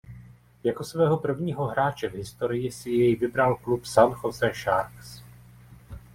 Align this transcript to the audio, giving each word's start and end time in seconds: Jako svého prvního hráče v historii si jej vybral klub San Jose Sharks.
Jako 0.63 0.83
svého 0.83 1.17
prvního 1.17 1.65
hráče 1.65 2.09
v 2.09 2.13
historii 2.13 2.71
si 2.71 2.89
jej 2.89 3.15
vybral 3.15 3.55
klub 3.57 3.85
San 3.85 4.15
Jose 4.23 4.51
Sharks. 4.53 5.23